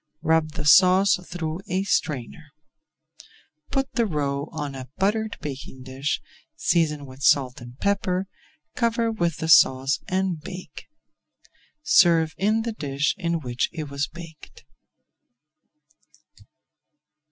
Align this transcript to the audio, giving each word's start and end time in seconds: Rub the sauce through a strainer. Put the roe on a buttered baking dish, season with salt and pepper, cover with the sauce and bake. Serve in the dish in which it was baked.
Rub 0.23 0.53
the 0.53 0.65
sauce 0.65 1.19
through 1.27 1.59
a 1.67 1.83
strainer. 1.83 2.53
Put 3.69 3.93
the 3.93 4.07
roe 4.07 4.49
on 4.51 4.73
a 4.73 4.89
buttered 4.97 5.37
baking 5.41 5.83
dish, 5.83 6.23
season 6.55 7.05
with 7.05 7.21
salt 7.21 7.61
and 7.61 7.77
pepper, 7.77 8.25
cover 8.73 9.11
with 9.11 9.37
the 9.37 9.47
sauce 9.47 9.99
and 10.07 10.41
bake. 10.41 10.87
Serve 11.83 12.33
in 12.39 12.63
the 12.63 12.73
dish 12.73 13.13
in 13.19 13.41
which 13.41 13.69
it 13.71 13.91
was 13.91 14.07
baked. 14.07 14.65